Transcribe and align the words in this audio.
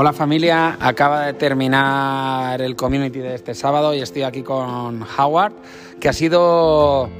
Hola 0.00 0.12
familia, 0.12 0.76
acaba 0.78 1.26
de 1.26 1.32
terminar 1.32 2.62
el 2.62 2.76
community 2.76 3.18
de 3.18 3.34
este 3.34 3.52
sábado 3.52 3.92
y 3.94 4.00
estoy 4.00 4.22
aquí 4.22 4.44
con 4.44 5.02
Howard, 5.02 5.54
que 5.98 6.08
ha 6.08 6.12
sido 6.12 7.10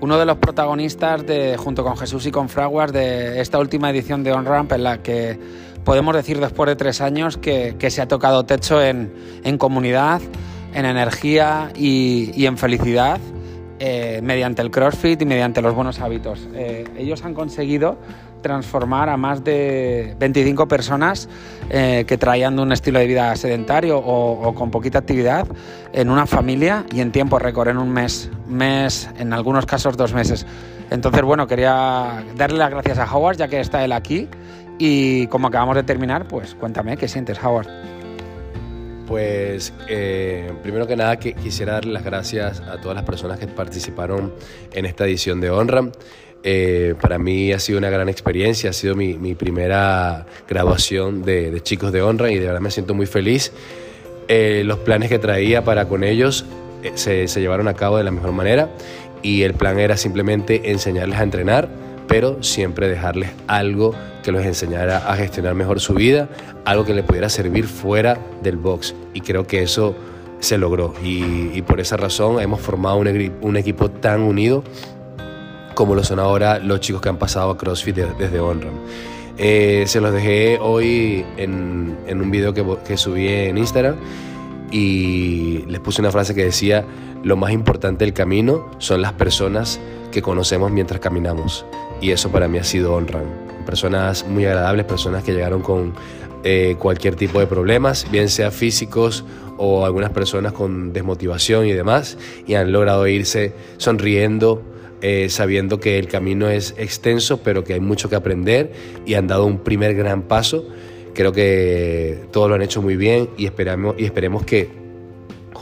uno 0.00 0.18
de 0.18 0.24
los 0.24 0.36
protagonistas 0.36 1.26
de, 1.26 1.56
junto 1.56 1.82
con 1.82 1.96
Jesús 1.96 2.24
y 2.26 2.30
con 2.30 2.48
Fraguas 2.48 2.92
de 2.92 3.40
esta 3.40 3.58
última 3.58 3.90
edición 3.90 4.22
de 4.22 4.32
On 4.32 4.44
Ramp 4.44 4.70
en 4.70 4.84
la 4.84 5.02
que 5.02 5.36
podemos 5.84 6.14
decir 6.14 6.38
después 6.38 6.68
de 6.68 6.76
tres 6.76 7.00
años 7.00 7.38
que, 7.38 7.74
se 7.90 8.00
ha 8.00 8.06
tocado 8.06 8.44
techo 8.44 8.80
en, 8.80 9.10
comunidad, 9.58 10.20
en 10.74 10.84
energía 10.84 11.72
y, 11.74 12.46
en 12.46 12.56
felicidad. 12.56 13.18
Eh, 13.84 14.20
mediante 14.22 14.62
el 14.62 14.70
CrossFit 14.70 15.20
y 15.22 15.24
mediante 15.24 15.60
los 15.60 15.74
buenos 15.74 15.98
hábitos. 15.98 16.48
Eh, 16.54 16.84
ellos 16.96 17.24
han 17.24 17.34
conseguido 17.34 17.98
transformar 18.42 19.08
a 19.08 19.16
más 19.16 19.42
de 19.44 20.14
25 20.18 20.68
personas 20.68 21.28
eh, 21.70 22.04
que 22.06 22.18
traían 22.18 22.56
de 22.56 22.62
un 22.62 22.72
estilo 22.72 22.98
de 22.98 23.06
vida 23.06 23.34
sedentario 23.36 23.98
o, 23.98 24.54
con 24.54 24.70
poquita 24.70 24.98
actividad 24.98 25.46
en 25.92 26.10
una 26.10 26.26
familia 26.26 26.84
y 26.92 27.00
en 27.00 27.12
tiempo 27.12 27.38
récord, 27.38 27.68
en 27.68 27.78
un 27.78 27.90
mes, 27.90 28.30
mes, 28.46 29.08
en 29.18 29.32
algunos 29.32 29.64
casos 29.64 29.96
dos 29.96 30.12
meses. 30.12 30.46
Entonces, 30.90 31.22
bueno, 31.22 31.46
quería 31.46 32.22
darle 32.36 32.58
las 32.58 32.70
gracias 32.70 32.98
a 32.98 33.10
Howard 33.10 33.38
ya 33.38 33.48
que 33.48 33.60
está 33.60 33.84
él 33.84 33.92
aquí 33.92 34.28
y 34.78 35.26
como 35.28 35.48
acabamos 35.48 35.76
de 35.76 35.84
terminar, 35.84 36.26
pues 36.28 36.54
cuéntame, 36.54 36.96
¿qué 36.96 37.08
sientes, 37.08 37.42
Howard? 37.42 37.68
Pues 39.06 39.72
eh, 39.88 40.52
primero 40.62 40.86
que 40.86 40.96
nada 40.96 41.18
que 41.18 41.34
quisiera 41.34 41.74
darle 41.74 41.92
las 41.92 42.04
gracias 42.04 42.60
a 42.60 42.80
todas 42.80 42.94
las 42.94 43.04
personas 43.04 43.38
que 43.38 43.46
participaron 43.46 44.32
en 44.72 44.86
esta 44.86 45.04
edición 45.04 45.40
de 45.40 45.50
Honra. 45.50 45.90
Eh, 46.44 46.94
para 47.00 47.18
mí 47.18 47.52
ha 47.52 47.60
sido 47.60 47.78
una 47.78 47.90
gran 47.90 48.08
experiencia, 48.08 48.70
ha 48.70 48.72
sido 48.72 48.96
mi, 48.96 49.34
primera 49.34 50.26
graduación 50.48 51.22
de, 51.22 51.60
Chicos 51.62 51.92
de 51.92 52.02
Honra 52.02 52.30
y 52.30 52.38
de 52.38 52.46
verdad 52.46 52.60
me 52.60 52.70
siento 52.70 52.94
muy 52.94 53.06
feliz. 53.06 53.52
Eh, 54.28 54.62
los 54.64 54.78
planes 54.78 55.08
que 55.08 55.18
traía 55.18 55.64
para 55.64 55.86
con 55.88 56.04
ellos 56.04 56.44
eh, 56.82 56.92
se, 56.94 57.26
llevaron 57.40 57.68
a 57.68 57.74
cabo 57.74 57.96
de 57.96 58.04
la 58.04 58.10
mejor 58.10 58.32
manera 58.32 58.70
y 59.22 59.42
el 59.42 59.54
plan 59.54 59.78
era 59.78 59.96
simplemente 59.96 60.70
enseñarles 60.70 61.18
a 61.18 61.22
entrenar, 61.22 61.68
pero 62.08 62.42
siempre 62.42 62.88
dejarles 62.88 63.30
algo 63.46 63.94
que 64.24 64.32
los 64.32 64.44
enseñara 64.44 64.98
a 64.98 65.16
gestionar 65.16 65.54
mejor 65.54 65.80
su 65.80 65.94
vida, 65.94 66.28
algo 66.64 66.84
que 66.84 66.94
le 66.94 67.02
pudiera 67.04 67.28
servir 67.28 67.66
fuera 67.66 68.18
del 68.42 68.56
box. 68.56 68.94
Y 69.14 69.20
creo 69.20 69.46
que 69.46 69.62
eso 69.62 69.94
se 70.40 70.58
logró 70.58 70.92
y, 71.04 71.62
por 71.62 71.78
esa 71.78 71.96
razón 71.96 72.40
hemos 72.40 72.60
formado 72.60 72.96
un 72.96 73.56
equipo 73.56 73.92
tan 73.92 74.22
unido 74.22 74.64
como 75.74 75.94
lo 75.94 76.04
son 76.04 76.18
ahora 76.18 76.58
los 76.58 76.80
chicos 76.80 77.00
que 77.00 77.08
han 77.08 77.18
pasado 77.18 77.50
a 77.50 77.56
CrossFit 77.56 77.96
desde 77.96 78.40
OnRAM. 78.40 78.74
Eh, 79.38 79.84
se 79.86 80.00
los 80.00 80.12
dejé 80.12 80.58
hoy 80.60 81.24
en, 81.36 81.96
un 82.08 82.30
video 82.30 82.52
que, 82.54 82.64
que 82.86 82.96
subí 82.96 83.28
en 83.28 83.58
Instagram 83.58 83.96
y 84.70 85.64
les 85.68 85.80
puse 85.80 86.00
una 86.00 86.10
frase 86.10 86.34
que 86.34 86.44
decía, 86.44 86.84
lo 87.22 87.36
más 87.36 87.52
importante 87.52 88.04
del 88.04 88.14
camino 88.14 88.70
son 88.78 89.02
las 89.02 89.12
personas 89.12 89.80
que 90.10 90.22
conocemos 90.22 90.70
mientras 90.70 91.00
caminamos. 91.00 91.64
Y 92.00 92.10
eso 92.10 92.30
para 92.30 92.48
mí 92.48 92.58
ha 92.58 92.64
sido 92.64 92.94
OnRAM. 92.94 93.24
Personas 93.66 94.26
muy 94.26 94.44
agradables, 94.44 94.86
personas 94.86 95.22
que 95.22 95.32
llegaron 95.32 95.62
con 95.62 95.94
eh, 96.44 96.74
cualquier 96.78 97.14
tipo 97.14 97.38
de 97.38 97.46
problemas, 97.46 98.06
bien 98.10 98.28
sea 98.28 98.50
físicos 98.50 99.24
o 99.58 99.84
algunas 99.84 100.10
personas 100.10 100.52
con 100.52 100.92
desmotivación 100.92 101.66
y 101.66 101.72
demás, 101.72 102.18
y 102.46 102.54
han 102.54 102.72
logrado 102.72 103.06
irse 103.06 103.52
sonriendo, 103.76 104.60
eh, 105.02 105.28
sabiendo 105.28 105.80
que 105.80 105.98
el 105.98 106.08
camino 106.08 106.48
es 106.48 106.74
extenso, 106.78 107.42
pero 107.42 107.64
que 107.64 107.74
hay 107.74 107.80
mucho 107.80 108.08
que 108.08 108.16
aprender 108.16 108.72
y 109.04 109.14
han 109.14 109.26
dado 109.26 109.46
un 109.46 109.58
primer 109.58 109.94
gran 109.94 110.22
paso. 110.22 110.64
Creo 111.12 111.32
que 111.32 112.20
todos 112.30 112.48
lo 112.48 112.54
han 112.54 112.62
hecho 112.62 112.80
muy 112.80 112.96
bien 112.96 113.28
y 113.36 113.44
esperamos, 113.46 113.96
y 113.98 114.04
esperemos 114.04 114.44
que 114.44 114.82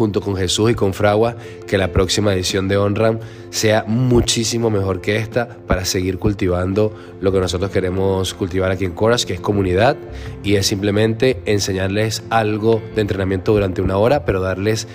junto 0.00 0.22
con 0.22 0.34
Jesús 0.34 0.70
y 0.70 0.74
con 0.74 0.94
Fragua, 0.94 1.36
que 1.66 1.76
la 1.76 1.92
próxima 1.92 2.32
edición 2.32 2.68
de 2.68 2.78
OnRAM 2.78 3.18
sea 3.50 3.84
muchísimo 3.86 4.70
mejor 4.70 5.02
que 5.02 5.16
esta 5.16 5.58
para 5.66 5.84
seguir 5.84 6.18
cultivando 6.18 6.94
lo 7.20 7.32
que 7.32 7.38
nosotros 7.38 7.70
queremos 7.70 8.32
cultivar 8.32 8.70
aquí 8.70 8.86
en 8.86 8.92
Coras, 8.92 9.26
que 9.26 9.34
es 9.34 9.40
comunidad 9.40 9.98
y 10.42 10.54
es 10.54 10.66
simplemente 10.66 11.42
enseñarles 11.44 12.22
algo 12.30 12.80
de 12.94 13.02
entrenamiento 13.02 13.52
durante 13.52 13.82
una 13.82 13.98
hora, 13.98 14.24
pero 14.24 14.40
darles 14.40 14.88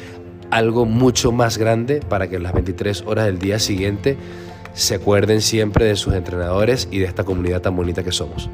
algo 0.52 0.86
mucho 0.86 1.32
más 1.32 1.58
grande 1.58 2.02
para 2.08 2.28
que 2.28 2.36
en 2.38 2.44
las 2.44 2.54
23 2.54 3.04
horas 3.06 3.26
del 3.26 3.40
día 3.40 3.60
siguiente 3.60 4.18
se 4.74 4.96
acuerden 4.96 5.42
siempre 5.42 5.86
de 5.86 5.96
sus 5.96 6.14
entrenadores 6.14 6.88
y 6.92 7.00
de 7.00 7.06
esta 7.06 7.24
comunidad 7.24 7.62
tan 7.62 7.76
bonita 7.76 8.04
que 8.04 8.12
somos. 8.12 8.50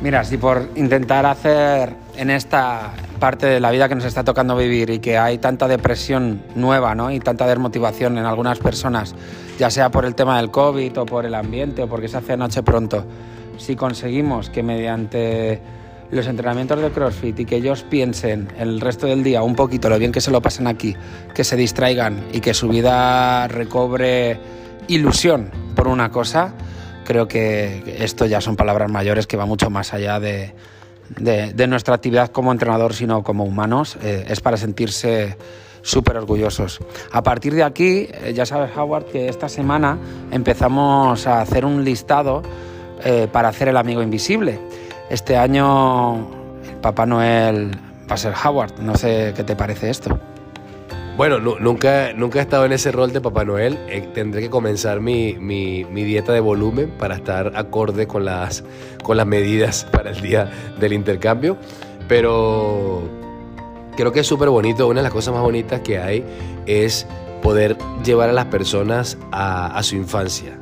Mira, 0.00 0.22
si 0.22 0.36
por 0.36 0.68
intentar 0.76 1.26
hacer 1.26 1.92
en 2.16 2.30
esta 2.30 2.92
parte 3.18 3.46
de 3.46 3.58
la 3.58 3.72
vida 3.72 3.88
que 3.88 3.96
nos 3.96 4.04
está 4.04 4.22
tocando 4.22 4.56
vivir 4.56 4.90
y 4.90 5.00
que 5.00 5.18
hay 5.18 5.38
tanta 5.38 5.66
depresión 5.66 6.40
nueva 6.54 6.94
¿no? 6.94 7.10
y 7.10 7.18
tanta 7.18 7.48
desmotivación 7.48 8.16
en 8.16 8.24
algunas 8.24 8.60
personas, 8.60 9.16
ya 9.58 9.70
sea 9.70 9.90
por 9.90 10.04
el 10.04 10.14
tema 10.14 10.36
del 10.36 10.52
COVID 10.52 11.00
o 11.00 11.06
por 11.06 11.26
el 11.26 11.34
ambiente 11.34 11.82
o 11.82 11.88
porque 11.88 12.06
se 12.06 12.18
hace 12.18 12.36
noche 12.36 12.62
pronto, 12.62 13.04
si 13.56 13.74
conseguimos 13.74 14.50
que 14.50 14.62
mediante 14.62 15.60
los 16.10 16.26
entrenamientos 16.26 16.80
de 16.80 16.90
CrossFit 16.90 17.40
y 17.40 17.44
que 17.44 17.56
ellos 17.56 17.82
piensen 17.82 18.48
el 18.58 18.80
resto 18.80 19.06
del 19.06 19.22
día 19.22 19.42
un 19.42 19.54
poquito 19.54 19.88
lo 19.88 19.98
bien 19.98 20.12
que 20.12 20.20
se 20.20 20.30
lo 20.30 20.40
pasan 20.40 20.66
aquí, 20.66 20.96
que 21.34 21.44
se 21.44 21.56
distraigan 21.56 22.24
y 22.32 22.40
que 22.40 22.54
su 22.54 22.68
vida 22.68 23.46
recobre 23.48 24.38
ilusión 24.88 25.50
por 25.74 25.88
una 25.88 26.10
cosa, 26.10 26.54
creo 27.04 27.28
que 27.28 27.96
esto 28.00 28.26
ya 28.26 28.40
son 28.40 28.56
palabras 28.56 28.90
mayores 28.90 29.26
que 29.26 29.36
va 29.36 29.46
mucho 29.46 29.70
más 29.70 29.94
allá 29.94 30.18
de, 30.20 30.54
nuestra 31.68 31.94
actividad 31.94 32.30
como 32.30 32.52
entrenador, 32.52 32.94
sino 32.94 33.22
como 33.22 33.44
humanos. 33.44 33.96
Eh, 34.02 34.26
es 34.28 34.40
para 34.40 34.56
sentirse 34.56 35.36
súper 35.82 36.16
orgullosos. 36.16 36.80
A 37.12 37.22
partir 37.22 37.54
de 37.54 37.62
aquí, 37.62 38.08
eh, 38.12 38.32
ya 38.34 38.44
sabes, 38.44 38.76
Howard, 38.76 39.06
que 39.06 39.28
esta 39.28 39.48
semana 39.48 39.98
empezamos 40.30 41.26
a 41.26 41.40
hacer 41.40 41.64
un 41.64 41.84
listado 41.84 42.42
eh, 43.04 43.28
para 43.30 43.48
hacer 43.48 43.68
el 43.68 43.76
amigo 43.76 44.02
invisible. 44.02 44.58
Este 45.10 45.38
año 45.38 46.28
Papá 46.82 47.06
Noel 47.06 47.70
va 48.10 48.14
a 48.14 48.18
ser 48.18 48.34
Howard. 48.44 48.78
No 48.80 48.94
sé 48.94 49.32
qué 49.34 49.42
te 49.42 49.56
parece 49.56 49.88
esto. 49.88 50.18
Bueno, 51.16 51.40
nunca, 51.40 52.12
nunca 52.14 52.38
he 52.38 52.42
estado 52.42 52.64
en 52.64 52.72
ese 52.72 52.92
rol 52.92 53.12
de 53.12 53.20
Papá 53.20 53.44
Noel. 53.44 53.78
Eh, 53.88 54.08
tendré 54.14 54.42
que 54.42 54.50
comenzar 54.50 55.00
mi, 55.00 55.32
dieta 55.90 56.32
de 56.32 56.40
volumen 56.40 56.90
para 56.98 57.16
estar 57.16 57.52
acorde 57.56 58.06
con 58.06 58.24
las, 58.24 58.62
con 59.02 59.16
las 59.16 59.26
medidas 59.26 59.84
para 59.90 60.10
el 60.10 60.20
día 60.20 60.50
del 60.78 60.92
intercambio. 60.92 61.56
Pero 62.06 63.02
creo 63.96 64.12
que 64.12 64.20
es 64.20 64.26
súper 64.26 64.50
bonito. 64.50 64.86
Una 64.86 65.00
de 65.00 65.04
las 65.04 65.12
cosas 65.12 65.34
más 65.34 65.42
bonitas 65.42 65.80
que 65.80 65.98
hay 65.98 66.24
es 66.66 67.06
poder 67.42 67.76
llevar 68.04 68.28
a 68.28 68.32
las 68.32 68.46
personas 68.46 69.16
a 69.32 69.82
su 69.82 69.96
infancia 69.96 70.58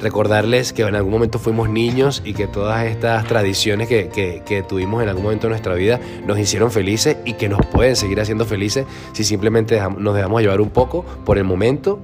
recordarles 0.00 0.72
que 0.72 0.82
en 0.82 0.94
algún 0.94 1.12
momento 1.12 1.38
fuimos 1.38 1.68
niños 1.68 2.22
y 2.24 2.32
que 2.32 2.46
todas 2.46 2.86
estas 2.86 3.26
tradiciones 3.26 3.88
que, 3.88 4.64
tuvimos 4.68 5.02
en 5.02 5.08
algún 5.08 5.24
momento 5.24 5.46
de 5.46 5.50
nuestra 5.50 5.74
vida 5.74 6.00
nos 6.26 6.38
hicieron 6.38 6.70
felices 6.70 7.18
y 7.24 7.34
que 7.34 7.48
nos 7.48 7.64
pueden 7.66 7.96
seguir 7.96 8.20
haciendo 8.20 8.44
felices 8.44 8.86
si 9.12 9.24
simplemente 9.24 9.80
nos 9.98 10.14
dejamos 10.14 10.42
llevar 10.42 10.60
un 10.60 10.70
poco 10.70 11.04
por 11.24 11.38
el 11.38 11.44
momento 11.44 12.00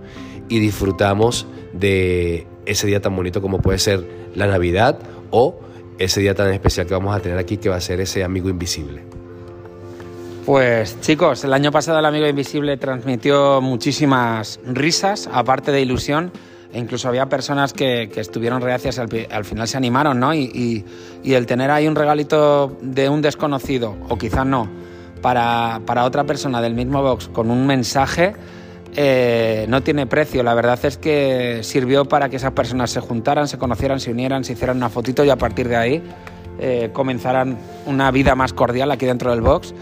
y 0.48 0.58
disfrutamos 0.58 1.46
de 1.72 2.46
ese 2.66 2.86
día 2.86 3.00
tan 3.00 3.16
bonito 3.16 3.40
como 3.40 3.58
puede 3.60 3.78
ser 3.78 4.06
la 4.34 4.46
Navidad 4.46 4.98
o 5.30 5.58
ese 5.98 6.20
día 6.20 6.34
tan 6.34 6.52
especial 6.52 6.86
que 6.86 6.94
vamos 6.94 7.16
a 7.16 7.20
tener 7.20 7.38
aquí 7.38 7.56
que 7.56 7.68
va 7.68 7.76
a 7.76 7.80
ser 7.80 8.00
ese 8.00 8.22
amigo 8.22 8.48
invisible. 8.48 9.02
Pues 10.44 11.00
chicos, 11.00 11.42
el 11.42 11.52
año 11.52 11.72
pasado 11.72 11.98
el 11.98 12.04
amigo 12.04 12.26
invisible 12.26 12.76
transmitió 12.76 13.60
muchísimas 13.60 14.60
risas, 14.64 15.28
aparte 15.32 15.72
de 15.72 15.80
ilusión 15.80 16.30
e 16.72 16.78
incluso 16.78 17.08
había 17.08 17.26
personas 17.28 17.72
que, 17.72 18.10
estuvieron 18.16 18.60
reacias 18.60 18.98
y 18.98 19.26
al, 19.32 19.44
final 19.44 19.68
se 19.68 19.76
animaron, 19.76 20.18
¿no? 20.18 20.34
Y, 20.34 20.84
el 21.24 21.46
tener 21.46 21.70
ahí 21.70 21.88
un 21.88 21.96
regalito 21.96 22.76
de 22.80 23.08
un 23.08 23.22
desconocido, 23.22 23.96
o 24.08 24.16
quizás 24.16 24.46
no, 24.46 24.68
para, 25.22 26.04
otra 26.04 26.24
persona 26.24 26.60
del 26.60 26.74
mismo 26.74 27.02
box 27.02 27.28
con 27.28 27.50
un 27.50 27.66
mensaje, 27.66 28.34
eh, 28.94 29.66
no 29.68 29.82
tiene 29.82 30.06
precio. 30.06 30.42
La 30.42 30.54
verdad 30.54 30.78
es 30.84 30.96
que 30.96 31.60
sirvió 31.62 32.04
para 32.06 32.28
que 32.28 32.36
esas 32.36 32.52
personas 32.52 32.90
se 32.90 33.00
juntaran, 33.00 33.48
se 33.48 33.58
conocieran, 33.58 34.00
se 34.00 34.10
unieran, 34.10 34.44
se 34.44 34.54
hicieran 34.54 34.78
una 34.78 34.88
fotito 34.88 35.24
y 35.24 35.30
a 35.30 35.36
partir 35.36 35.68
de 35.68 35.76
ahí 35.76 36.02
eh, 36.58 36.90
comenzaran 36.92 37.58
una 37.84 38.10
vida 38.10 38.34
más 38.34 38.52
cordial 38.54 38.90
aquí 38.90 39.04
dentro 39.04 39.30
del 39.30 39.42
box. 39.42 39.74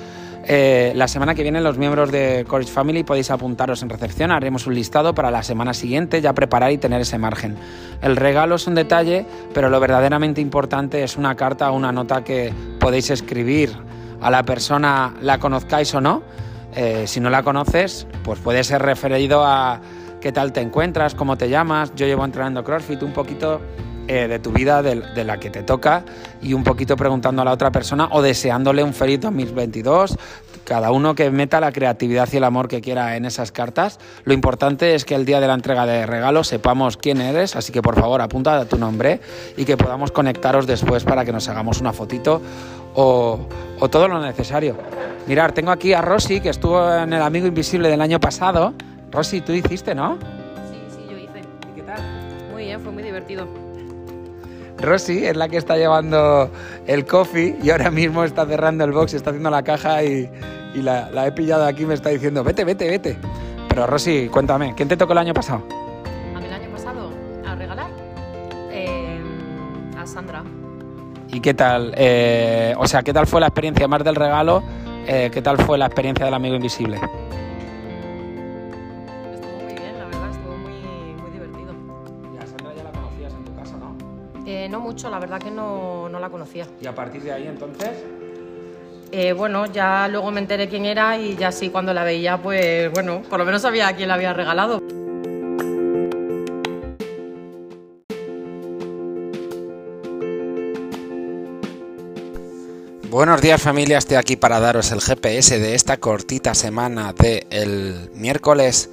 Eh, 0.46 0.92
la 0.94 1.08
semana 1.08 1.34
que 1.34 1.42
viene 1.42 1.60
los 1.62 1.78
miembros 1.78 2.12
de 2.12 2.44
Courage 2.46 2.70
Family 2.70 3.02
podéis 3.02 3.30
apuntaros 3.30 3.82
en 3.82 3.88
recepción, 3.88 4.30
haremos 4.30 4.66
un 4.66 4.74
listado 4.74 5.14
para 5.14 5.30
la 5.30 5.42
semana 5.42 5.72
siguiente, 5.72 6.20
ya 6.20 6.34
preparar 6.34 6.70
y 6.70 6.78
tener 6.78 7.00
ese 7.00 7.16
margen. 7.16 7.56
El 8.02 8.16
regalo 8.16 8.56
es 8.56 8.66
un 8.66 8.74
detalle, 8.74 9.24
pero 9.54 9.70
lo 9.70 9.80
verdaderamente 9.80 10.42
importante 10.42 11.02
es 11.02 11.16
una 11.16 11.34
carta 11.34 11.70
o 11.70 11.76
una 11.76 11.92
nota 11.92 12.22
que 12.22 12.52
podéis 12.78 13.10
escribir 13.10 13.72
a 14.20 14.30
la 14.30 14.42
persona, 14.42 15.14
la 15.22 15.38
conozcáis 15.38 15.94
o 15.94 16.00
no. 16.00 16.22
Eh, 16.76 17.04
si 17.06 17.20
no 17.20 17.30
la 17.30 17.42
conoces, 17.42 18.06
pues 18.22 18.38
puede 18.40 18.64
ser 18.64 18.82
referido 18.82 19.44
a 19.46 19.80
qué 20.20 20.32
tal 20.32 20.52
te 20.52 20.60
encuentras, 20.60 21.14
cómo 21.14 21.36
te 21.36 21.48
llamas, 21.48 21.94
yo 21.94 22.06
llevo 22.06 22.24
entrenando 22.24 22.64
CrossFit, 22.64 23.02
un 23.02 23.12
poquito 23.12 23.60
eh, 24.08 24.28
de 24.28 24.38
tu 24.38 24.50
vida, 24.50 24.82
de, 24.82 25.24
la 25.24 25.38
que 25.38 25.50
te 25.50 25.62
toca, 25.62 26.04
y 26.42 26.52
un 26.52 26.64
poquito 26.64 26.96
preguntando 26.96 27.42
a 27.42 27.44
la 27.44 27.52
otra 27.52 27.70
persona 27.70 28.08
o 28.12 28.22
deseándole 28.22 28.82
un 28.82 28.94
feliz 28.94 29.20
2022. 29.20 30.16
Cada 30.64 30.92
uno 30.92 31.14
que 31.14 31.30
meta 31.30 31.60
la 31.60 31.72
creatividad 31.72 32.28
y 32.32 32.38
el 32.38 32.44
amor 32.44 32.68
que 32.68 32.80
quiera 32.80 33.16
en 33.16 33.26
esas 33.26 33.52
cartas. 33.52 33.98
Lo 34.24 34.32
importante 34.32 34.94
es 34.94 35.04
que 35.04 35.14
el 35.14 35.26
día 35.26 35.40
de 35.40 35.46
la 35.46 35.54
entrega 35.54 35.84
de 35.84 36.06
regalos 36.06 36.48
sepamos 36.48 36.96
quién 36.96 37.20
eres, 37.20 37.54
así 37.54 37.72
que 37.72 37.82
por 37.82 38.00
favor 38.00 38.22
apunta 38.22 38.64
tu 38.66 38.78
nombre 38.78 39.20
y 39.56 39.64
que 39.64 39.76
podamos 39.76 40.10
conectaros 40.10 40.66
después 40.66 41.04
para 41.04 41.24
que 41.24 41.32
nos 41.32 41.48
hagamos 41.48 41.80
una 41.80 41.92
fotito 41.92 42.40
o, 42.94 43.40
o 43.78 43.90
todo 43.90 44.08
lo 44.08 44.20
necesario. 44.20 44.76
Mirar, 45.26 45.52
tengo 45.52 45.70
aquí 45.70 45.94
a 45.94 46.02
Rosy, 46.02 46.40
que 46.40 46.50
estuvo 46.50 46.92
en 46.94 47.12
El 47.12 47.22
Amigo 47.22 47.46
Invisible 47.46 47.88
del 47.88 48.00
año 48.02 48.20
pasado. 48.20 48.74
Rosy, 49.10 49.40
tú 49.40 49.52
hiciste, 49.52 49.94
¿no? 49.94 50.18
Sí, 50.70 50.78
sí, 50.94 51.06
yo 51.08 51.16
hice. 51.16 51.40
¿Y 51.70 51.74
qué 51.76 51.82
tal? 51.82 52.02
Muy 52.52 52.64
bien, 52.64 52.80
fue 52.80 52.92
muy 52.92 53.02
divertido. 53.02 53.63
Rosy 54.84 55.24
es 55.24 55.36
la 55.36 55.48
que 55.48 55.56
está 55.56 55.76
llevando 55.76 56.50
el 56.86 57.04
coffee 57.06 57.56
y 57.62 57.70
ahora 57.70 57.90
mismo 57.90 58.24
está 58.24 58.46
cerrando 58.46 58.84
el 58.84 58.92
box, 58.92 59.14
está 59.14 59.30
haciendo 59.30 59.50
la 59.50 59.62
caja 59.62 60.02
y, 60.02 60.30
la, 60.74 61.26
he 61.26 61.32
pillado 61.32 61.64
aquí 61.64 61.82
y 61.82 61.86
me 61.86 61.94
está 61.94 62.10
diciendo, 62.10 62.42
vete, 62.44 62.64
vete, 62.64 62.88
vete. 62.88 63.18
Pero 63.68 63.86
Rosy, 63.86 64.28
cuéntame, 64.28 64.74
¿quién 64.76 64.88
te 64.88 64.96
tocó 64.96 65.12
el 65.12 65.18
año 65.18 65.34
pasado? 65.34 65.66
A 66.34 66.40
mí 66.40 66.46
el 66.46 66.52
año 66.52 66.70
pasado, 66.70 67.10
a 67.46 67.54
regalar, 67.54 67.90
eh, 68.70 69.20
a 69.98 70.06
Sandra. 70.06 70.42
¿Y 71.28 71.40
qué 71.40 71.54
tal? 71.54 71.92
Eh, 71.96 72.74
o 72.78 72.86
sea, 72.86 73.02
¿qué 73.02 73.12
tal 73.12 73.26
fue 73.26 73.40
la 73.40 73.48
experiencia 73.48 73.88
más 73.88 74.04
del 74.04 74.14
regalo? 74.14 74.62
Eh, 75.06 75.30
¿Qué 75.32 75.42
tal 75.42 75.58
fue 75.58 75.76
la 75.78 75.86
experiencia 75.86 76.24
del 76.24 76.34
amigo 76.34 76.54
invisible? 76.54 76.98
Mucho, 84.94 85.10
la 85.10 85.18
verdad 85.18 85.40
que 85.40 85.50
no, 85.50 86.08
la 86.08 86.30
conocía. 86.30 86.68
¿Y 86.80 86.86
a 86.86 86.94
partir 86.94 87.20
de 87.22 87.32
ahí 87.32 87.48
entonces? 87.48 87.90
Eh, 89.10 89.32
bueno, 89.32 89.66
ya 89.66 90.06
luego 90.06 90.30
me 90.30 90.40
enteré 90.40 90.68
quién 90.68 90.84
era 90.84 91.18
y 91.18 91.36
ya 91.36 91.50
sí, 91.50 91.70
cuando 91.70 91.92
la 91.92 92.04
veía, 92.04 92.40
pues 92.40 92.92
bueno, 92.92 93.22
por 93.28 93.40
lo 93.40 93.44
menos 93.44 93.62
sabía 93.62 93.88
a 93.88 93.96
quién 93.96 94.06
la 94.06 94.14
había 94.14 94.32
regalado. 94.32 94.80
Buenos 103.10 103.40
días 103.40 103.62
familia, 103.62 103.98
estoy 103.98 104.16
aquí 104.16 104.36
para 104.36 104.60
daros 104.60 104.92
el 104.92 105.00
GPS 105.00 105.58
de 105.58 105.74
esta 105.74 105.96
cortita 105.96 106.54
semana 106.54 107.12
del 107.12 107.46
el 107.50 108.10
miércoles 108.14 108.90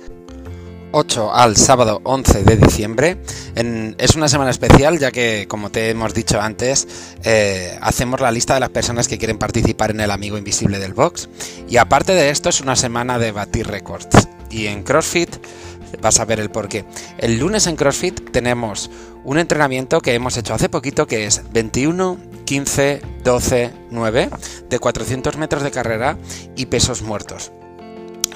8 0.91 1.33
al 1.33 1.57
sábado 1.57 2.01
11 2.03 2.43
de 2.43 2.57
diciembre. 2.57 3.17
es 3.55 4.15
una 4.15 4.27
semana 4.27 4.51
especial 4.51 4.99
ya 4.99 5.11
que, 5.11 5.45
como 5.47 5.71
te 5.71 5.89
hemos 5.89 6.13
dicho 6.13 6.39
antes, 6.39 6.87
eh, 7.23 7.77
hacemos 7.81 8.19
la 8.19 8.31
lista 8.31 8.53
de 8.53 8.59
las 8.59 8.69
personas 8.69 9.07
que 9.07 9.17
quieren 9.17 9.37
participar 9.37 9.91
en 9.91 10.01
el 10.01 10.11
Amigo 10.11 10.37
Invisible 10.37 10.79
del 10.79 10.93
Box. 10.93 11.29
Y 11.67 11.77
aparte 11.77 12.13
de 12.13 12.29
esto, 12.29 12.49
es 12.49 12.61
una 12.61 12.75
semana 12.75 13.19
de 13.19 13.31
batir 13.31 13.67
récords. 13.67 14.07
Y 14.49 14.67
en 14.67 14.83
CrossFit 14.83 15.29
vas 16.01 16.19
a 16.19 16.25
ver 16.25 16.39
el 16.39 16.49
porqué. 16.49 16.85
El 17.17 17.39
lunes 17.39 17.67
en 17.67 17.75
CrossFit 17.75 18.31
tenemos 18.31 18.89
un 19.23 19.37
entrenamiento 19.37 20.01
que 20.01 20.13
hemos 20.13 20.37
hecho 20.37 20.53
hace 20.53 20.69
poquito 20.69 21.07
que 21.07 21.25
es 21.25 21.41
21, 21.51 22.17
15, 22.45 23.01
12, 23.23 23.71
9 23.91 24.29
de 24.69 24.79
400 24.79 25.37
metros 25.37 25.63
de 25.63 25.71
carrera 25.71 26.17
y 26.55 26.65
pesos 26.65 27.01
muertos 27.01 27.51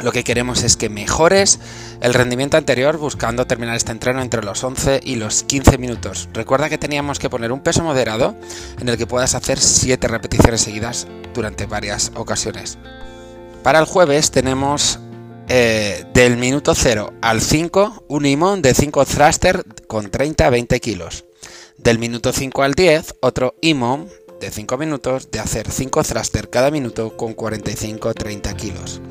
lo 0.01 0.11
que 0.11 0.23
queremos 0.23 0.63
es 0.63 0.75
que 0.77 0.89
mejores 0.89 1.59
el 2.01 2.13
rendimiento 2.13 2.57
anterior 2.57 2.97
buscando 2.97 3.47
terminar 3.47 3.75
este 3.75 3.91
entreno 3.91 4.21
entre 4.21 4.43
los 4.43 4.63
11 4.63 5.01
y 5.03 5.15
los 5.15 5.43
15 5.43 5.77
minutos. 5.77 6.29
Recuerda 6.33 6.69
que 6.69 6.77
teníamos 6.77 7.19
que 7.19 7.29
poner 7.29 7.51
un 7.51 7.61
peso 7.61 7.83
moderado 7.83 8.35
en 8.79 8.89
el 8.89 8.97
que 8.97 9.07
puedas 9.07 9.35
hacer 9.35 9.59
7 9.59 10.07
repeticiones 10.07 10.61
seguidas 10.61 11.07
durante 11.33 11.65
varias 11.65 12.11
ocasiones. 12.15 12.77
Para 13.63 13.79
el 13.79 13.85
jueves 13.85 14.31
tenemos 14.31 14.99
eh, 15.47 16.05
del 16.13 16.37
minuto 16.37 16.73
0 16.75 17.13
al 17.21 17.41
5 17.41 18.05
un 18.07 18.25
imón 18.25 18.61
de 18.61 18.73
5 18.73 19.05
thruster 19.05 19.63
con 19.87 20.11
30 20.11 20.45
a 20.45 20.49
20 20.49 20.79
kilos. 20.79 21.25
Del 21.77 21.99
minuto 21.99 22.33
5 22.33 22.63
al 22.63 22.73
10 22.73 23.15
otro 23.21 23.55
imón 23.61 24.09
de 24.39 24.51
5 24.51 24.77
minutos 24.77 25.31
de 25.31 25.39
hacer 25.39 25.71
5 25.71 26.03
thruster 26.03 26.49
cada 26.49 26.69
minuto 26.71 27.15
con 27.15 27.33
45 27.33 28.13
30 28.13 28.53
kilos. 28.55 29.01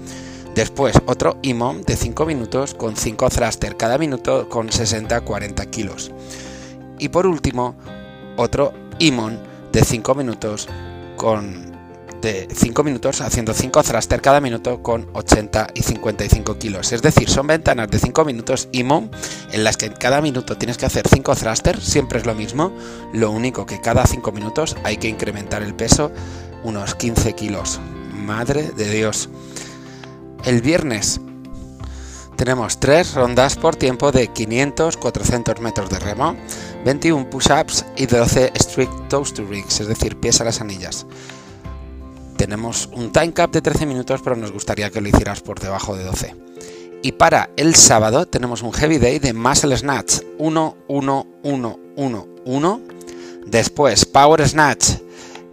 Después 0.54 0.94
otro 1.06 1.36
IMOM 1.42 1.82
de 1.82 1.96
5 1.96 2.26
minutos 2.26 2.74
con 2.74 2.96
5 2.96 3.28
thruster 3.30 3.76
cada 3.76 3.98
minuto 3.98 4.48
con 4.48 4.68
60-40 4.68 5.68
kilos. 5.70 6.12
Y 6.98 7.08
por 7.08 7.26
último, 7.26 7.74
otro 8.36 8.72
IMON 9.00 9.38
de 9.72 9.84
5 9.84 10.14
minutos 10.14 10.68
con 11.16 11.74
de 12.20 12.48
5 12.50 12.82
minutos 12.84 13.20
haciendo 13.20 13.52
5 13.52 13.82
thruster 13.82 14.22
cada 14.22 14.40
minuto 14.40 14.82
con 14.82 15.08
80 15.12 15.66
y 15.74 15.82
55 15.82 16.56
kilos. 16.58 16.92
Es 16.92 17.02
decir, 17.02 17.28
son 17.28 17.48
ventanas 17.48 17.90
de 17.90 17.98
5 17.98 18.24
minutos 18.24 18.68
IMON 18.72 19.10
en 19.52 19.64
las 19.64 19.76
que 19.76 19.92
cada 19.92 20.22
minuto 20.22 20.56
tienes 20.56 20.78
que 20.78 20.86
hacer 20.86 21.06
5 21.06 21.34
thruster, 21.34 21.80
siempre 21.80 22.20
es 22.20 22.26
lo 22.26 22.34
mismo, 22.34 22.72
lo 23.12 23.30
único 23.30 23.66
que 23.66 23.80
cada 23.80 24.06
5 24.06 24.32
minutos 24.32 24.76
hay 24.84 24.96
que 24.96 25.08
incrementar 25.08 25.62
el 25.62 25.74
peso 25.74 26.12
unos 26.62 26.94
15 26.94 27.34
kilos. 27.34 27.80
Madre 28.14 28.70
de 28.74 28.88
Dios. 28.88 29.28
El 30.44 30.60
viernes 30.60 31.20
tenemos 32.36 32.78
tres 32.78 33.14
rondas 33.14 33.56
por 33.56 33.76
tiempo 33.76 34.12
de 34.12 34.28
500-400 34.30 35.58
metros 35.60 35.88
de 35.88 35.98
remo, 35.98 36.36
21 36.84 37.30
push-ups 37.30 37.86
y 37.96 38.04
12 38.04 38.52
strict 38.56 39.08
toast 39.08 39.36
to 39.36 39.46
rigs, 39.46 39.80
es 39.80 39.88
decir, 39.88 40.20
pies 40.20 40.42
a 40.42 40.44
las 40.44 40.60
anillas. 40.60 41.06
Tenemos 42.36 42.90
un 42.92 43.10
time 43.10 43.32
cap 43.32 43.52
de 43.52 43.62
13 43.62 43.86
minutos, 43.86 44.20
pero 44.22 44.36
nos 44.36 44.52
gustaría 44.52 44.90
que 44.90 45.00
lo 45.00 45.08
hicieras 45.08 45.40
por 45.40 45.60
debajo 45.60 45.96
de 45.96 46.04
12. 46.04 46.34
Y 47.02 47.12
para 47.12 47.48
el 47.56 47.74
sábado 47.74 48.26
tenemos 48.26 48.62
un 48.62 48.72
heavy 48.72 48.98
day 48.98 49.18
de 49.18 49.32
muscle 49.32 49.76
snatch 49.76 50.20
1, 50.38 50.76
1, 50.88 51.26
1, 51.42 51.78
1, 51.96 52.28
1. 52.44 52.80
Después 53.46 54.04
power 54.04 54.46
snatch 54.46 55.03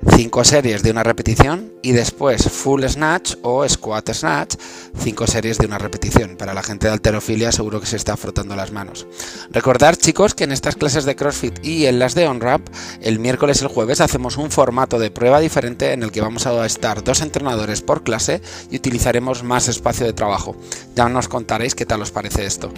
5 0.10 0.44
series 0.44 0.82
de 0.82 0.92
una 0.92 1.04
repetición 1.04 1.74
y 1.84 1.92
después 1.92 2.50
full 2.50 2.84
snatch 2.86 3.36
o 3.44 3.68
squat 3.68 4.12
snatch, 4.12 4.56
5 4.98 5.28
series 5.28 5.58
de 5.60 5.68
una 5.68 5.78
repetición. 5.78 6.38
Para 6.38 6.54
la 6.54 6.64
gente 6.64 6.88
de 6.88 6.94
alterofilia 6.94 7.52
seguro 7.52 7.80
que 7.80 7.86
se 7.86 7.98
está 7.98 8.18
frotando 8.18 8.56
las 8.56 8.72
manos. 8.72 9.06
Recordar 9.52 9.98
chicos 9.98 10.34
que 10.34 10.46
en 10.46 10.52
estas 10.52 10.76
clases 10.76 11.06
de 11.06 11.16
CrossFit 11.16 11.64
y 11.64 11.86
en 11.86 12.00
las 12.00 12.16
de 12.16 12.28
OnRap, 12.28 12.62
el 13.02 13.20
miércoles 13.20 13.62
y 13.62 13.66
el 13.66 13.72
jueves 13.72 14.02
hacemos 14.02 14.38
un 14.38 14.50
formato 14.50 14.98
de 14.98 15.12
prueba 15.12 15.40
diferente 15.40 15.94
en 15.94 16.04
el 16.04 16.12
que 16.12 16.22
vamos 16.22 16.48
a 16.48 16.66
estar 16.66 17.04
dos 17.04 17.22
entrenadores 17.22 17.82
por 17.82 18.04
clase 18.04 18.42
y 18.72 18.78
utilizaremos 18.78 19.44
más 19.44 19.68
espacio 19.68 20.06
de 20.06 20.14
trabajo. 20.14 20.56
Ya 20.96 21.10
nos 21.10 21.28
contaréis 21.28 21.76
qué 21.76 21.86
tal 21.86 22.02
os 22.02 22.12
parece 22.12 22.46
esto. 22.46 22.72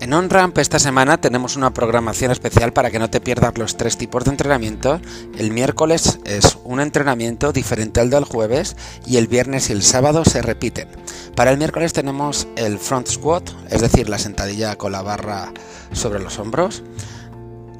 En 0.00 0.12
OnRamp 0.12 0.58
esta 0.58 0.78
semana 0.78 1.18
tenemos 1.20 1.56
una 1.56 1.72
programación 1.72 2.30
especial 2.30 2.72
para 2.72 2.90
que 2.90 2.98
no 2.98 3.08
te 3.08 3.20
pierdas 3.20 3.56
los 3.56 3.76
tres 3.76 3.96
tipos 3.96 4.24
de 4.24 4.30
entrenamiento. 4.30 5.00
El 5.38 5.50
miércoles 5.52 6.18
es 6.24 6.58
un 6.64 6.80
entrenamiento 6.80 7.52
diferente 7.52 8.00
al 8.00 8.10
del 8.10 8.24
jueves 8.24 8.76
y 9.06 9.16
el 9.16 9.28
viernes 9.28 9.70
y 9.70 9.72
el 9.72 9.82
sábado 9.82 10.24
se 10.24 10.42
repiten. 10.42 10.88
Para 11.34 11.52
el 11.52 11.58
miércoles 11.58 11.92
tenemos 11.92 12.48
el 12.56 12.78
front 12.78 13.08
squat, 13.08 13.50
es 13.70 13.80
decir, 13.80 14.08
la 14.08 14.18
sentadilla 14.18 14.76
con 14.76 14.92
la 14.92 15.02
barra 15.02 15.52
sobre 15.92 16.20
los 16.20 16.38
hombros 16.38 16.82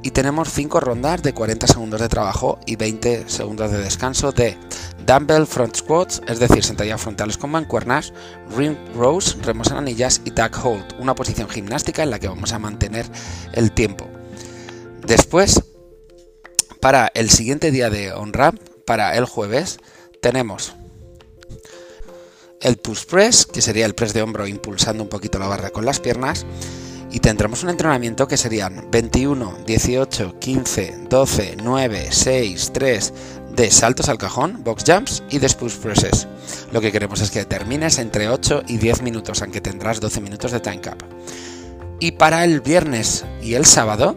y 0.04 0.10
tenemos 0.10 0.50
5 0.52 0.80
rondas 0.80 1.22
de 1.22 1.32
40 1.32 1.66
segundos 1.66 2.00
de 2.00 2.10
trabajo 2.10 2.58
y 2.66 2.76
20 2.76 3.28
segundos 3.28 3.70
de 3.70 3.78
descanso 3.78 4.32
de 4.32 4.58
dumbbell 5.06 5.46
front 5.46 5.76
squats, 5.76 6.20
es 6.26 6.38
decir, 6.38 6.64
sentadillas 6.64 7.00
frontales 7.00 7.38
con 7.38 7.50
mancuernas, 7.50 8.12
ring 8.56 8.76
rows, 8.94 9.36
remos 9.42 9.70
en 9.70 9.76
anillas 9.76 10.20
y 10.24 10.30
tag 10.30 10.54
hold, 10.64 10.84
una 10.98 11.14
posición 11.14 11.48
gimnástica 11.48 12.02
en 12.02 12.10
la 12.10 12.18
que 12.18 12.28
vamos 12.28 12.52
a 12.52 12.58
mantener 12.58 13.06
el 13.52 13.72
tiempo. 13.72 14.08
Después, 15.06 15.62
para 16.80 17.10
el 17.14 17.30
siguiente 17.30 17.70
día 17.70 17.90
de 17.90 18.12
on-ramp, 18.12 18.60
para 18.86 19.16
el 19.16 19.24
jueves, 19.24 19.78
tenemos 20.20 20.74
el 22.60 22.78
push 22.78 23.04
press, 23.04 23.46
que 23.46 23.60
sería 23.60 23.86
el 23.86 23.94
press 23.94 24.14
de 24.14 24.22
hombro 24.22 24.46
impulsando 24.46 25.02
un 25.02 25.08
poquito 25.08 25.38
la 25.38 25.46
barra 25.46 25.70
con 25.70 25.84
las 25.84 26.00
piernas, 26.00 26.46
y 27.10 27.20
tendremos 27.20 27.62
un 27.62 27.70
entrenamiento 27.70 28.26
que 28.26 28.36
serían 28.36 28.90
21, 28.90 29.58
18, 29.66 30.38
15, 30.40 30.94
12, 31.08 31.56
9, 31.62 32.08
6, 32.10 32.70
3 32.72 33.14
de 33.56 33.70
saltos 33.70 34.08
al 34.08 34.18
cajón, 34.18 34.62
box 34.64 34.84
jumps 34.86 35.22
y 35.30 35.38
de 35.38 35.48
push 35.50 35.76
presses. 35.76 36.26
Lo 36.72 36.80
que 36.80 36.92
queremos 36.92 37.20
es 37.20 37.30
que 37.30 37.44
termines 37.44 37.98
entre 37.98 38.28
8 38.28 38.64
y 38.66 38.78
10 38.78 39.02
minutos, 39.02 39.42
aunque 39.42 39.60
tendrás 39.60 40.00
12 40.00 40.20
minutos 40.20 40.52
de 40.52 40.60
time 40.60 40.80
cap. 40.80 41.02
Y 42.00 42.12
para 42.12 42.44
el 42.44 42.60
viernes 42.60 43.24
y 43.40 43.54
el 43.54 43.64
sábado, 43.64 44.16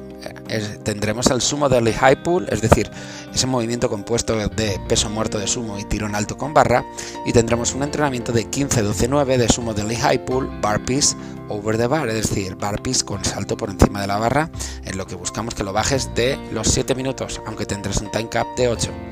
tendremos 0.84 1.27
el 1.27 1.41
sumo 1.41 1.70
del 1.70 1.94
high 1.94 2.24
pull, 2.24 2.48
es 2.50 2.62
decir, 2.62 2.89
ese 3.34 3.46
movimiento 3.48 3.88
compuesto 3.88 4.36
de 4.36 4.79
peso 4.89 5.10
muerto 5.10 5.38
de 5.38 5.48
sumo 5.48 5.77
y 5.77 5.84
tirón 5.86 6.15
alto 6.15 6.38
con 6.38 6.53
barra. 6.53 6.84
Y 7.25 7.34
tendremos 7.34 7.75
un 7.75 7.84
entrenamiento 7.84 8.32
de 8.32 8.50
15-12-9 8.50 9.38
de 9.38 9.48
sumo 9.48 9.74
del 9.74 9.96
high 9.96 10.25
pull, 10.25 10.48
burpees 10.62 11.15
over 11.50 11.77
the 11.77 11.88
bar, 11.88 12.10
es 12.10 12.29
decir, 12.29 12.56
burpees 12.56 13.03
con 13.03 13.24
salto 13.24 13.56
por 13.56 13.70
encima 13.70 14.01
de 14.01 14.08
la 14.08 14.17
barra, 14.17 14.50
en 14.84 14.98
lo 14.98 15.06
que 15.06 15.15
buscamos 15.15 15.53
que 15.53 15.63
lo 15.63 15.72
bajes 15.72 16.13
de 16.15 16.38
los 16.51 16.67
7 16.70 16.96
minutos, 16.96 17.41
aunque 17.46 17.65
tendrás 17.65 17.98
un 17.98 18.12
time 18.12 18.27
cap 18.27 18.48
de 18.58 18.67
8. 18.67 19.06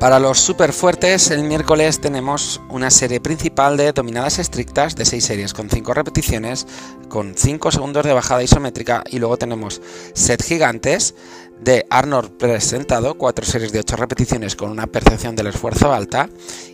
Para 0.00 0.18
los 0.18 0.40
super 0.40 0.72
fuertes, 0.72 1.30
el 1.30 1.44
miércoles 1.44 2.00
tenemos 2.00 2.62
una 2.70 2.90
serie 2.90 3.20
principal 3.20 3.76
de 3.76 3.92
dominadas 3.92 4.38
estrictas 4.38 4.96
de 4.96 5.04
6 5.04 5.22
series 5.22 5.52
con 5.52 5.68
5 5.68 5.92
repeticiones, 5.92 6.66
con 7.10 7.34
5 7.36 7.70
segundos 7.70 8.06
de 8.06 8.14
bajada 8.14 8.42
isométrica 8.42 9.04
y 9.10 9.18
luego 9.18 9.36
tenemos 9.36 9.82
set 10.14 10.42
gigantes 10.42 11.14
de 11.62 11.84
Arnold 11.90 12.30
presentado, 12.38 13.18
4 13.18 13.44
series 13.44 13.72
de 13.72 13.80
8 13.80 13.96
repeticiones 13.96 14.56
con 14.56 14.70
una 14.70 14.86
percepción 14.86 15.36
del 15.36 15.48
esfuerzo 15.48 15.92
alta 15.92 16.30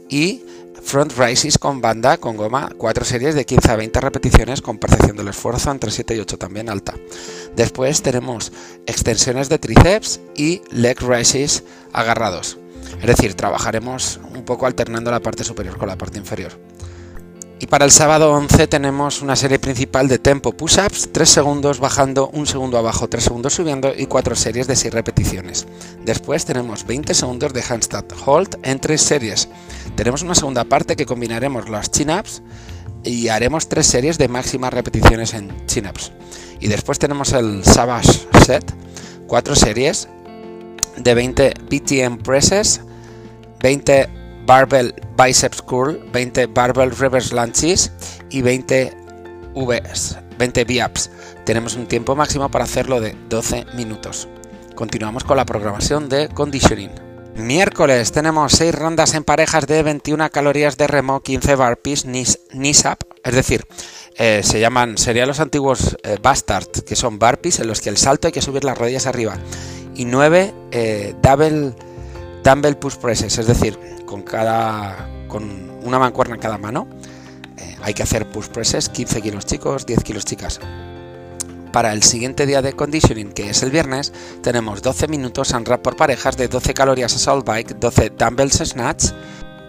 y 0.08 0.44
front 0.80 1.12
rises 1.18 1.58
con 1.58 1.80
banda 1.80 2.18
con 2.18 2.36
goma, 2.36 2.70
4 2.78 3.04
series 3.04 3.34
de 3.34 3.44
15 3.44 3.72
a 3.72 3.76
20 3.76 4.00
repeticiones 4.02 4.62
con 4.62 4.78
percepción 4.78 5.16
del 5.16 5.26
esfuerzo 5.26 5.72
entre 5.72 5.90
7 5.90 6.14
y 6.14 6.20
8 6.20 6.38
también 6.38 6.70
alta. 6.70 6.94
Después 7.56 8.02
tenemos 8.02 8.52
extensiones 8.86 9.48
de 9.48 9.58
tríceps 9.58 10.20
y 10.36 10.62
leg 10.70 11.00
rises 11.00 11.64
agarrados. 11.92 12.58
Es 13.00 13.06
decir, 13.06 13.34
trabajaremos 13.34 14.20
un 14.34 14.44
poco 14.44 14.66
alternando 14.66 15.10
la 15.10 15.20
parte 15.20 15.44
superior 15.44 15.76
con 15.76 15.88
la 15.88 15.96
parte 15.96 16.18
inferior. 16.18 16.52
Y 17.58 17.68
para 17.68 17.86
el 17.86 17.90
sábado 17.90 18.32
11 18.32 18.66
tenemos 18.66 19.22
una 19.22 19.34
serie 19.34 19.58
principal 19.58 20.08
de 20.08 20.18
tempo 20.18 20.52
push-ups, 20.52 21.08
3 21.10 21.28
segundos 21.28 21.80
bajando, 21.80 22.28
1 22.34 22.44
segundo 22.44 22.76
abajo, 22.76 23.08
3 23.08 23.24
segundos 23.24 23.54
subiendo 23.54 23.94
y 23.96 24.06
4 24.06 24.36
series 24.36 24.66
de 24.66 24.76
6 24.76 24.92
repeticiones. 24.92 25.66
Después 26.04 26.44
tenemos 26.44 26.86
20 26.86 27.14
segundos 27.14 27.54
de 27.54 27.62
handstand 27.66 28.12
hold 28.26 28.58
en 28.62 28.78
3 28.78 29.00
series. 29.00 29.48
Tenemos 29.94 30.20
una 30.20 30.34
segunda 30.34 30.64
parte 30.64 30.96
que 30.96 31.06
combinaremos 31.06 31.70
los 31.70 31.90
chin-ups 31.90 32.42
y 33.04 33.28
haremos 33.28 33.70
3 33.70 33.86
series 33.86 34.18
de 34.18 34.28
máximas 34.28 34.74
repeticiones 34.74 35.32
en 35.32 35.50
chin-ups. 35.66 36.12
Y 36.60 36.68
después 36.68 36.98
tenemos 36.98 37.32
el 37.32 37.64
Savage 37.64 38.26
Set, 38.44 38.70
4 39.28 39.56
series 39.56 40.08
de 40.96 41.14
20 41.14 41.54
BTM 41.70 42.18
presses, 42.18 42.80
20 43.60 44.08
barbell 44.46 44.94
biceps 45.16 45.62
curl, 45.62 45.98
20 46.12 46.46
barbell 46.46 46.90
reverse 46.90 47.34
lunges 47.34 47.92
y 48.30 48.42
20 48.42 49.06
Vs, 49.54 50.18
20 50.38 50.64
VAPs. 50.64 51.10
Tenemos 51.44 51.76
un 51.76 51.86
tiempo 51.86 52.14
máximo 52.14 52.50
para 52.50 52.64
hacerlo 52.64 53.00
de 53.00 53.16
12 53.28 53.66
minutos. 53.74 54.28
Continuamos 54.74 55.24
con 55.24 55.38
la 55.38 55.46
programación 55.46 56.08
de 56.08 56.28
conditioning. 56.28 56.90
Miércoles 57.36 58.12
tenemos 58.12 58.52
6 58.52 58.74
rondas 58.74 59.14
en 59.14 59.24
parejas 59.24 59.66
de 59.66 59.82
21 59.82 60.30
calorías 60.30 60.76
de 60.76 60.86
remo, 60.86 61.22
15 61.22 61.54
burpees, 61.54 62.04
knees, 62.04 62.38
es 63.24 63.34
decir, 63.34 63.66
eh, 64.16 64.40
se 64.42 64.60
llaman, 64.60 64.96
serían 64.96 65.28
los 65.28 65.40
antiguos 65.40 65.98
eh, 66.02 66.16
bastard, 66.22 66.68
que 66.86 66.96
son 66.96 67.18
burpees 67.18 67.60
en 67.60 67.66
los 67.66 67.82
que 67.82 67.90
el 67.90 67.98
salto 67.98 68.28
hay 68.28 68.32
que 68.32 68.40
subir 68.40 68.64
las 68.64 68.78
rodillas 68.78 69.06
arriba 69.06 69.36
y 69.96 70.04
9 70.04 70.54
eh, 70.70 71.14
double 71.22 71.72
dumbbell 72.44 72.76
push 72.76 72.96
presses, 72.96 73.38
es 73.38 73.46
decir, 73.46 73.78
con 74.04 74.22
cada 74.22 75.08
con 75.28 75.70
una 75.82 75.98
mancuerna 75.98 76.34
en 76.34 76.40
cada 76.40 76.58
mano. 76.58 76.86
Eh, 77.56 77.76
hay 77.82 77.94
que 77.94 78.02
hacer 78.02 78.30
push 78.30 78.48
presses, 78.48 78.88
15 78.88 79.22
kilos 79.22 79.46
chicos, 79.46 79.86
10 79.86 80.04
kilos 80.04 80.24
chicas. 80.24 80.60
Para 81.72 81.92
el 81.92 82.02
siguiente 82.02 82.46
día 82.46 82.62
de 82.62 82.72
conditioning, 82.72 83.32
que 83.32 83.50
es 83.50 83.62
el 83.62 83.70
viernes, 83.70 84.12
tenemos 84.42 84.82
12 84.82 85.08
minutos 85.08 85.52
rap 85.64 85.82
por 85.82 85.96
parejas 85.96 86.36
de 86.36 86.48
12 86.48 86.72
calorías 86.72 87.14
assault 87.14 87.44
bike, 87.44 87.78
12 87.78 88.10
dumbbells 88.10 88.62
snatch 88.64 89.06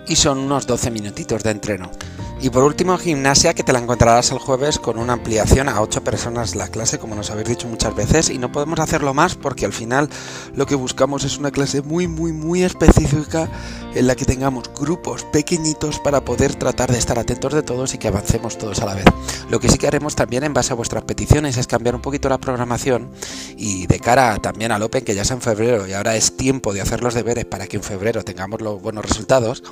y 0.08 0.16
son 0.16 0.38
unos 0.38 0.68
12 0.68 0.92
minutitos 0.92 1.44
de 1.44 1.52
entreno. 1.52 1.92
Y 2.40 2.52
por 2.52 2.64
último, 2.64 2.96
gimnasia, 3.00 3.56
que 3.56 3.64
te 3.64 3.74
la 3.74 3.80
encontrarás 3.80 4.32
el 4.32 4.38
jueves 4.38 4.78
con 4.78 5.00
una 5.00 5.14
ampliación 5.14 5.68
a 5.70 5.82
8 5.82 6.04
personas 6.04 6.56
la 6.56 6.68
clase, 6.68 7.00
como 7.00 7.16
nos 7.16 7.32
habéis 7.32 7.50
dicho 7.50 7.68
muchas 7.68 7.96
veces, 7.96 8.30
y 8.30 8.38
no 8.38 8.52
podemos 8.52 8.80
hacerlo 8.80 9.16
más 9.16 9.34
porque 9.34 9.66
al 9.66 9.74
final 9.74 10.08
lo 10.54 10.68
que 10.68 10.76
buscamos 10.76 11.24
es 11.24 11.40
una 11.40 11.50
clase 11.50 11.82
muy, 11.82 12.08
muy, 12.08 12.34
muy 12.34 12.64
específica 12.64 13.50
en 13.96 14.06
la 14.06 14.16
que 14.16 14.26
tengamos 14.26 14.70
grupos 14.80 15.24
pequeñitos 15.34 16.00
para 16.00 16.24
poder 16.24 16.54
tratar 16.54 16.92
de 16.92 17.00
estar 17.00 17.18
atentos 17.18 17.54
de 17.54 17.64
todos 17.64 17.96
y 17.96 17.98
que 17.98 18.08
avancemos 18.08 18.60
todos 18.60 18.82
a 18.82 18.86
la 18.86 18.94
vez. 18.94 19.06
Lo 19.50 19.60
que 19.60 19.70
sí 19.70 19.80
que 19.80 19.88
haremos 19.88 20.16
también 20.16 20.44
en 20.44 20.54
base 20.54 20.74
a 20.74 20.76
vuestras 20.76 21.06
peticiones 21.06 21.58
es 21.58 21.66
cambiar 21.66 21.96
un 21.96 22.02
poquito 22.02 22.30
la 22.30 22.38
programación 22.38 23.10
y 23.58 23.88
de 23.88 24.00
cara 24.00 24.38
también 24.38 24.72
al 24.72 24.84
Open, 24.84 25.04
que 25.04 25.16
ya 25.16 25.24
es 25.24 25.32
en 25.32 25.42
febrero 25.42 25.88
y 25.88 25.94
ahora 25.94 26.16
es 26.16 26.38
tiempo 26.38 26.72
de 26.72 26.82
hacer 26.82 27.02
los 27.02 27.16
deberes 27.16 27.46
para 27.46 27.66
que 27.66 27.78
en 27.78 27.84
febrero 27.84 28.24
tengamos 28.24 28.62
los 28.62 28.80
buenos 28.80 29.04
resultados, 29.04 29.64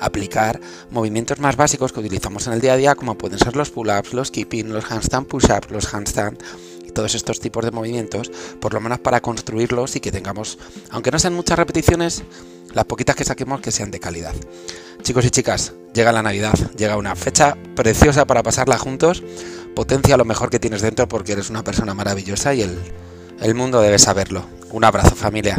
aplicar 0.00 0.58
movimientos 0.90 1.38
más 1.38 1.56
básicos 1.56 1.92
que 1.92 2.00
utilizamos 2.00 2.13
en 2.46 2.52
el 2.52 2.60
día 2.60 2.74
a 2.74 2.76
día, 2.76 2.94
como 2.94 3.16
pueden 3.16 3.38
ser 3.38 3.56
los 3.56 3.70
pull-ups, 3.70 4.12
los 4.12 4.30
keeping, 4.30 4.72
los 4.72 4.90
handstand 4.90 5.26
push-ups, 5.26 5.70
los 5.70 5.92
handstand 5.92 6.38
todos 6.94 7.14
estos 7.14 7.40
tipos 7.40 7.64
de 7.64 7.70
movimientos, 7.70 8.30
por 8.60 8.72
lo 8.72 8.80
menos 8.80 9.00
para 9.00 9.20
construirlos 9.20 9.96
y 9.96 10.00
que 10.00 10.12
tengamos, 10.12 10.58
aunque 10.90 11.10
no 11.10 11.18
sean 11.18 11.34
muchas 11.34 11.58
repeticiones, 11.58 12.22
las 12.72 12.86
poquitas 12.86 13.16
que 13.16 13.24
saquemos 13.24 13.60
que 13.60 13.70
sean 13.70 13.90
de 13.90 14.00
calidad. 14.00 14.34
Chicos 15.02 15.26
y 15.26 15.30
chicas, 15.30 15.74
llega 15.92 16.12
la 16.12 16.22
Navidad, 16.22 16.54
llega 16.76 16.96
una 16.96 17.14
fecha 17.14 17.56
preciosa 17.76 18.24
para 18.24 18.42
pasarla 18.42 18.78
juntos, 18.78 19.22
potencia 19.74 20.16
lo 20.16 20.24
mejor 20.24 20.48
que 20.48 20.60
tienes 20.60 20.80
dentro 20.80 21.06
porque 21.06 21.32
eres 21.32 21.50
una 21.50 21.62
persona 21.62 21.92
maravillosa 21.92 22.54
y 22.54 22.62
el, 22.62 22.78
el 23.40 23.54
mundo 23.54 23.80
debe 23.82 23.98
saberlo. 23.98 24.46
Un 24.70 24.84
abrazo 24.84 25.14
familia. 25.14 25.56